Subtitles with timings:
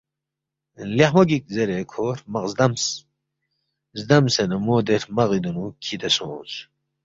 [0.95, 2.83] لیخمو گِک زیرے کھو ہرمق زدمس،
[3.99, 6.53] زدمسے نہ مو دے ہرمغی دُونو کِھدے سونگس